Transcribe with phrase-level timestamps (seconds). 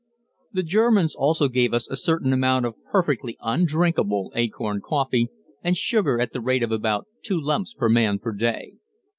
[0.51, 5.29] The Germans also gave us a certain amount of perfectly undrinkable acorn coffee,
[5.63, 8.77] and sugar at the rate of about two lumps per man per day.